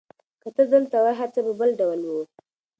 [0.41, 2.21] که ته دلته وای، هر څه به بل ډول وو.